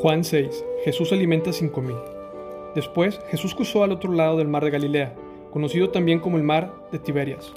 [0.00, 0.64] Juan 6.
[0.86, 1.96] Jesús alimenta a cinco mil.
[2.74, 5.14] Después, Jesús cruzó al otro lado del mar de Galilea,
[5.52, 7.52] conocido también como el mar de Tiberias.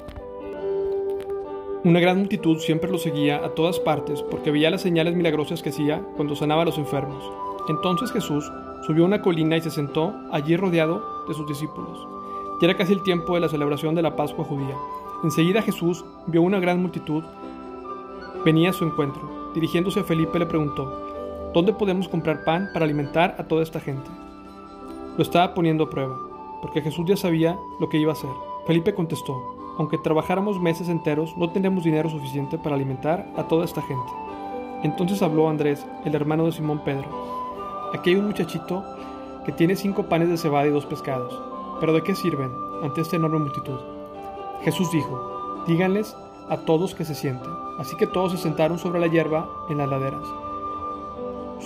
[1.84, 5.70] Una gran multitud siempre lo seguía a todas partes porque veía las señales milagrosas que
[5.70, 7.24] hacía cuando sanaba a los enfermos.
[7.70, 8.52] Entonces Jesús
[8.86, 12.06] subió a una colina y se sentó allí rodeado de sus discípulos.
[12.60, 14.76] Ya era casi el tiempo de la celebración de la Pascua judía.
[15.22, 17.24] Enseguida Jesús vio una gran multitud
[18.44, 19.22] venía a su encuentro.
[19.54, 21.13] Dirigiéndose a Felipe le preguntó,
[21.54, 24.10] ¿Dónde podemos comprar pan para alimentar a toda esta gente?
[25.16, 26.18] Lo estaba poniendo a prueba,
[26.60, 28.30] porque Jesús ya sabía lo que iba a hacer.
[28.66, 29.40] Felipe contestó,
[29.78, 34.12] aunque trabajáramos meses enteros, no tenemos dinero suficiente para alimentar a toda esta gente.
[34.82, 37.08] Entonces habló Andrés, el hermano de Simón Pedro.
[37.94, 38.82] Aquí hay un muchachito
[39.46, 41.40] que tiene cinco panes de cebada y dos pescados.
[41.78, 42.50] ¿Pero de qué sirven
[42.82, 43.78] ante esta enorme multitud?
[44.62, 46.16] Jesús dijo, díganles
[46.48, 47.52] a todos que se sienten.
[47.78, 50.26] Así que todos se sentaron sobre la hierba en las laderas.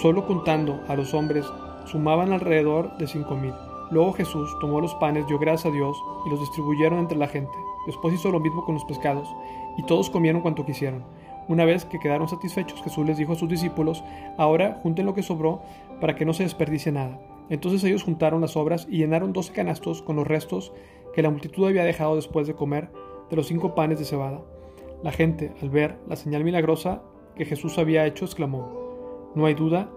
[0.00, 1.44] Solo contando a los hombres
[1.86, 3.52] sumaban alrededor de cinco mil.
[3.90, 7.58] Luego Jesús tomó los panes, dio gracias a Dios y los distribuyeron entre la gente.
[7.84, 9.28] Después hizo lo mismo con los pescados,
[9.76, 11.02] y todos comieron cuanto quisieron.
[11.48, 14.04] Una vez que quedaron satisfechos, Jesús les dijo a sus discípulos,
[14.36, 15.62] ahora junten lo que sobró
[16.00, 17.18] para que no se desperdicie nada.
[17.48, 20.72] Entonces ellos juntaron las obras y llenaron doce canastos con los restos
[21.12, 22.92] que la multitud había dejado después de comer
[23.30, 24.42] de los cinco panes de cebada.
[25.02, 27.02] La gente, al ver la señal milagrosa
[27.34, 28.87] que Jesús había hecho, exclamó,
[29.34, 29.88] no hay duda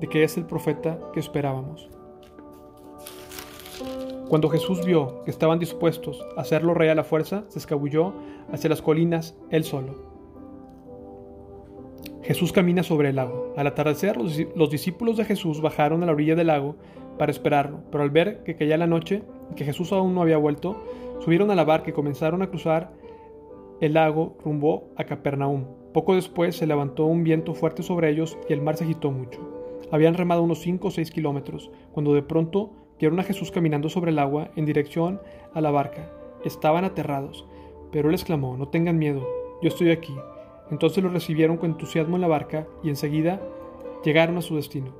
[0.00, 1.88] de que es el profeta que esperábamos.
[4.28, 8.14] Cuando Jesús vio que estaban dispuestos a hacerlo rey a la fuerza, se escabulló
[8.52, 10.10] hacia las colinas él solo.
[12.22, 13.52] Jesús camina sobre el lago.
[13.56, 16.76] Al atardecer, los, discípulos de Jesús bajaron a la orilla del lago
[17.18, 20.36] para esperarlo, pero al ver que caía la noche y que Jesús aún no había
[20.36, 20.76] vuelto,
[21.24, 22.92] subieron a la barca y comenzaron a cruzar
[23.80, 25.79] el lago rumbo a Capernaum.
[25.92, 29.40] Poco después se levantó un viento fuerte sobre ellos y el mar se agitó mucho.
[29.90, 32.70] Habían remado unos 5 o 6 kilómetros, cuando de pronto
[33.00, 35.20] vieron a Jesús caminando sobre el agua en dirección
[35.52, 36.12] a la barca.
[36.44, 37.44] Estaban aterrados,
[37.90, 39.26] pero él exclamó, no tengan miedo,
[39.62, 40.14] yo estoy aquí.
[40.70, 43.40] Entonces lo recibieron con entusiasmo en la barca y enseguida
[44.04, 44.92] llegaron a su destino.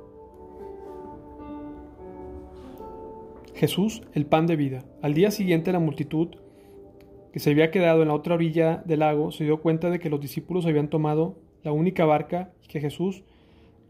[3.55, 4.83] Jesús, el pan de vida.
[5.01, 6.29] Al día siguiente la multitud
[7.31, 10.09] que se había quedado en la otra orilla del lago, se dio cuenta de que
[10.09, 13.23] los discípulos habían tomado la única barca y que Jesús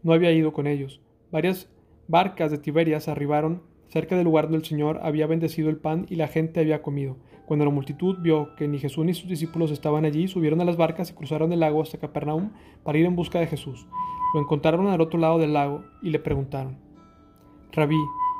[0.02, 1.00] no había ido con ellos.
[1.30, 1.70] Varias
[2.08, 6.16] barcas de Tiberias arribaron cerca del lugar donde el Señor había bendecido el pan y
[6.16, 7.16] la gente había comido.
[7.46, 10.76] Cuando la multitud vio que ni Jesús ni sus discípulos estaban allí, subieron a las
[10.76, 12.52] barcas y cruzaron el lago hasta Capernaum
[12.84, 13.86] para ir en busca de Jesús.
[14.34, 16.78] Lo encontraron al otro lado del lago y le preguntaron,
[17.72, 17.98] Rabí,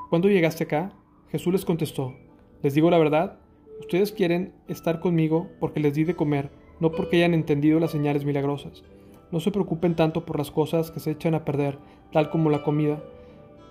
[0.09, 0.93] ¿cuándo llegaste acá?
[1.31, 2.15] Jesús les contestó,
[2.63, 3.39] les digo la verdad,
[3.81, 6.51] Ustedes quieren estar conmigo porque les di de comer,
[6.81, 8.85] no porque hayan entendido las señales milagrosas.
[9.31, 11.79] No se preocupen tanto por las cosas que se echan a perder,
[12.13, 13.03] tal como la comida.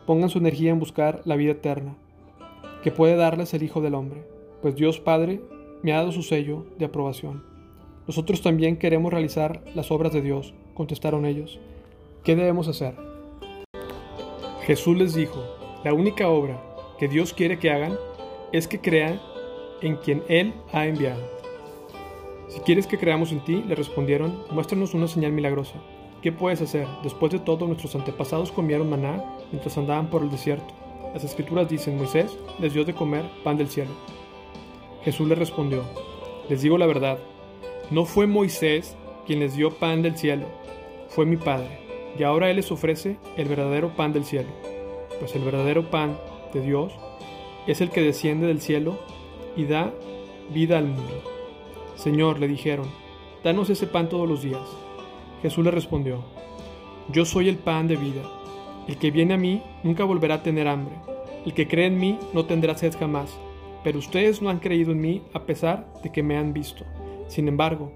[0.06, 1.96] Pongan su energía en buscar la vida eterna,
[2.84, 4.24] que puede darles el Hijo del Hombre,
[4.62, 5.42] pues Dios Padre
[5.84, 7.44] me ha dado su sello de aprobación.
[8.08, 11.60] Nosotros también queremos realizar las obras de Dios, contestaron ellos.
[12.24, 12.96] ¿Qué debemos hacer?
[14.64, 15.44] Jesús les dijo,
[15.84, 16.62] la única obra
[17.00, 17.98] que Dios quiere que hagan
[18.52, 19.20] es que crean
[19.82, 21.22] en quien Él ha enviado.
[22.48, 25.76] Si quieres que creamos en ti, le respondieron, muéstranos una señal milagrosa.
[26.22, 26.88] ¿Qué puedes hacer?
[27.02, 30.74] Después de todo, nuestros antepasados comieron maná mientras andaban por el desierto.
[31.14, 33.92] Las escrituras dicen, Moisés les dio de comer pan del cielo.
[35.04, 35.84] Jesús le respondió,
[36.48, 37.18] les digo la verdad,
[37.90, 40.46] no fue Moisés quien les dio pan del cielo,
[41.10, 41.80] fue mi Padre,
[42.20, 44.50] y ahora Él les ofrece el verdadero pan del cielo,
[45.20, 46.18] pues el verdadero pan
[46.54, 46.94] de Dios
[47.66, 49.00] es el que desciende del cielo
[49.56, 49.94] y da
[50.54, 51.22] vida al mundo.
[51.96, 52.88] Señor, le dijeron,
[53.44, 54.62] danos ese pan todos los días.
[55.42, 56.24] Jesús le respondió,
[57.10, 58.22] Yo soy el pan de vida.
[58.88, 60.96] El que viene a mí nunca volverá a tener hambre.
[61.46, 63.38] El que cree en mí no tendrá sed jamás.
[63.84, 66.86] Pero ustedes no han creído en mí a pesar de que me han visto.
[67.28, 67.94] Sin embargo,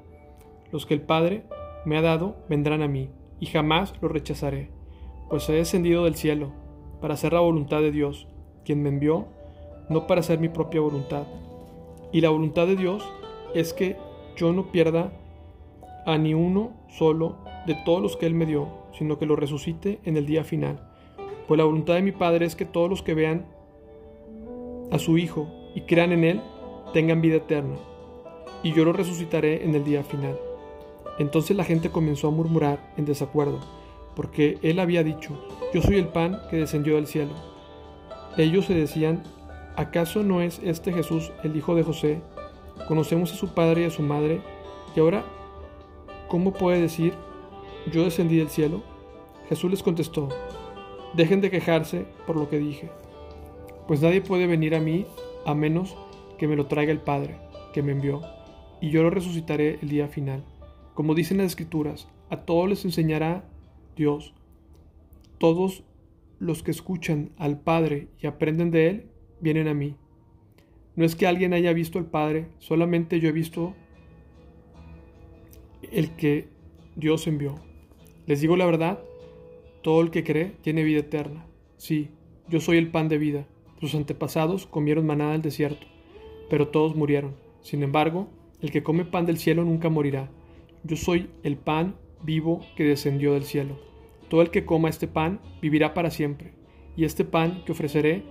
[0.72, 1.46] los que el Padre
[1.86, 3.10] me ha dado vendrán a mí,
[3.40, 4.72] y jamás los rechazaré,
[5.30, 6.52] pues he descendido del cielo
[7.02, 8.28] para hacer la voluntad de Dios,
[8.64, 9.28] quien me envió,
[9.90, 11.24] no para hacer mi propia voluntad,
[12.16, 13.04] y la voluntad de Dios
[13.54, 13.98] es que
[14.38, 15.12] yo no pierda
[16.06, 17.36] a ni uno solo
[17.68, 20.80] de todos los que Él me dio, sino que lo resucite en el día final.
[21.46, 23.46] Pues la voluntad de mi Padre es que todos los que vean
[24.94, 26.42] a su Hijo y crean en Él
[26.94, 27.76] tengan vida eterna,
[28.64, 30.40] y yo lo resucitaré en el día final.
[31.20, 33.60] Entonces la gente comenzó a murmurar en desacuerdo,
[34.16, 35.34] porque Él había dicho,
[35.74, 37.34] yo soy el pan que descendió del cielo.
[38.38, 39.22] Ellos se decían
[39.78, 42.22] ¿Acaso no es este Jesús el hijo de José?
[42.88, 44.42] Conocemos a su padre y a su madre,
[44.96, 45.26] y ahora,
[46.30, 47.14] ¿cómo puede decir,
[47.92, 48.84] yo descendí del cielo?
[49.50, 50.30] Jesús les contestó,
[51.14, 52.90] Dejen de quejarse por lo que dije,
[53.88, 55.06] pues nadie puede venir a mí
[55.46, 55.96] a menos
[56.38, 57.38] que me lo traiga el Padre,
[57.74, 58.22] que me envió,
[58.82, 60.44] y yo lo resucitaré el día final.
[60.94, 63.46] Como dicen las Escrituras, a todos les enseñará
[63.96, 64.34] Dios.
[65.38, 65.84] Todos
[66.40, 69.96] los que escuchan al Padre y aprenden de Él, vienen a mí.
[70.96, 73.74] No es que alguien haya visto al Padre, solamente yo he visto
[75.92, 76.48] el que
[76.96, 77.56] Dios envió.
[78.28, 79.00] Les digo la verdad,
[79.82, 81.46] todo el que cree tiene vida eterna.
[81.78, 82.10] Sí,
[82.48, 83.46] yo soy el pan de vida.
[83.80, 85.86] Sus antepasados comieron maná del desierto,
[86.50, 87.36] pero todos murieron.
[87.62, 88.30] Sin embargo,
[88.62, 90.30] el que come pan del cielo nunca morirá.
[90.84, 93.78] Yo soy el pan vivo que descendió del cielo.
[94.30, 96.54] Todo el que coma este pan vivirá para siempre,
[96.96, 98.24] y este pan que ofreceré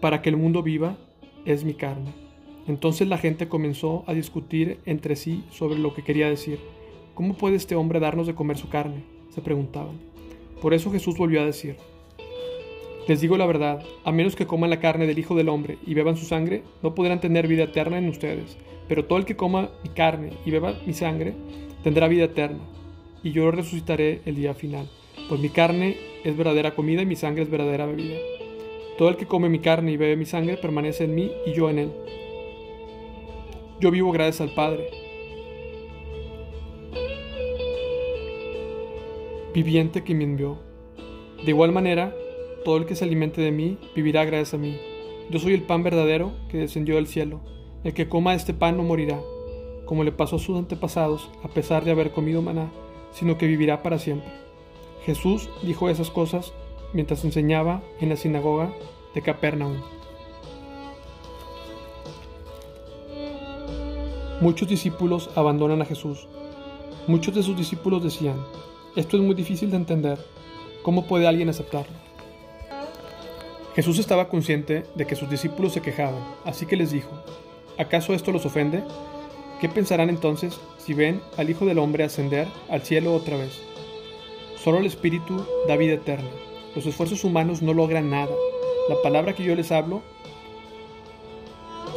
[0.00, 0.96] para que el mundo viva
[1.44, 2.12] es mi carne.
[2.66, 6.58] Entonces la gente comenzó a discutir entre sí sobre lo que quería decir.
[7.14, 9.02] ¿Cómo puede este hombre darnos de comer su carne?
[9.30, 9.98] se preguntaban.
[10.60, 11.76] Por eso Jesús volvió a decir,
[13.08, 15.94] les digo la verdad, a menos que coman la carne del Hijo del Hombre y
[15.94, 18.56] beban su sangre, no podrán tener vida eterna en ustedes.
[18.88, 21.34] Pero todo el que coma mi carne y beba mi sangre,
[21.82, 22.60] tendrá vida eterna,
[23.22, 24.88] y yo lo resucitaré el día final.
[25.28, 28.16] Pues mi carne es verdadera comida y mi sangre es verdadera bebida.
[29.00, 31.70] Todo el que come mi carne y bebe mi sangre permanece en mí y yo
[31.70, 31.92] en él.
[33.80, 34.90] Yo vivo gracias al Padre.
[39.54, 40.58] Viviente que me envió.
[41.42, 42.14] De igual manera,
[42.62, 44.76] todo el que se alimente de mí vivirá gracias a mí.
[45.30, 47.40] Yo soy el pan verdadero que descendió del cielo.
[47.84, 49.18] El que coma este pan no morirá,
[49.86, 52.70] como le pasó a sus antepasados, a pesar de haber comido maná,
[53.12, 54.28] sino que vivirá para siempre.
[55.06, 56.52] Jesús dijo esas cosas
[56.92, 58.72] mientras enseñaba en la sinagoga
[59.14, 59.76] de Capernaum.
[64.40, 66.26] Muchos discípulos abandonan a Jesús.
[67.06, 68.36] Muchos de sus discípulos decían,
[68.96, 70.18] esto es muy difícil de entender,
[70.82, 71.92] ¿cómo puede alguien aceptarlo?
[73.74, 77.10] Jesús estaba consciente de que sus discípulos se quejaban, así que les dijo,
[77.78, 78.82] ¿acaso esto los ofende?
[79.60, 83.60] ¿Qué pensarán entonces si ven al Hijo del Hombre ascender al cielo otra vez?
[84.56, 86.30] Solo el Espíritu da vida eterna.
[86.74, 88.34] Los esfuerzos humanos no logran nada.
[88.88, 90.02] La palabra que yo les hablo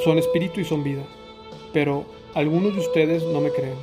[0.03, 1.03] son espíritu y son vida.
[1.73, 3.75] Pero algunos de ustedes no me creen,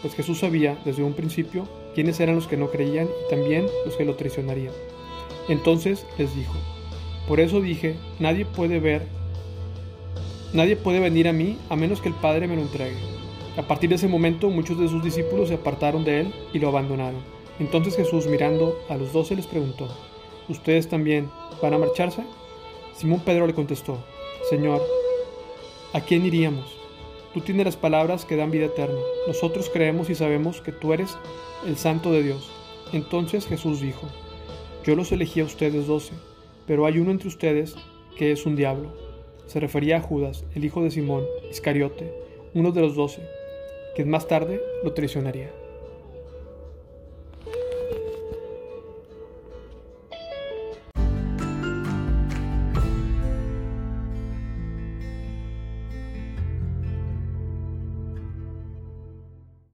[0.00, 3.96] pues Jesús sabía desde un principio quiénes eran los que no creían y también los
[3.96, 4.72] que lo traicionarían.
[5.48, 6.54] Entonces les dijo,
[7.28, 9.06] por eso dije, nadie puede ver,
[10.54, 12.96] nadie puede venir a mí a menos que el Padre me lo entregue.
[13.56, 16.68] A partir de ese momento muchos de sus discípulos se apartaron de él y lo
[16.68, 17.20] abandonaron.
[17.58, 19.88] Entonces Jesús mirando a los doce les preguntó,
[20.50, 21.30] ¿Ustedes también
[21.62, 22.24] van a marcharse?
[22.96, 23.98] Simón Pedro le contestó,
[24.50, 24.82] Señor,
[25.92, 26.76] ¿a quién iríamos?
[27.32, 28.98] Tú tienes las palabras que dan vida eterna.
[29.28, 31.16] Nosotros creemos y sabemos que tú eres
[31.64, 32.50] el Santo de Dios.
[32.92, 34.08] Entonces Jesús dijo,
[34.84, 36.14] Yo los elegí a ustedes doce,
[36.66, 37.76] pero hay uno entre ustedes
[38.18, 38.92] que es un diablo.
[39.46, 42.12] Se refería a Judas, el hijo de Simón, Iscariote,
[42.54, 43.22] uno de los doce,
[43.94, 45.59] que más tarde lo traicionaría.